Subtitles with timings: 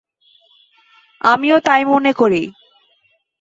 [1.21, 2.41] আমিও তাই মনে করি।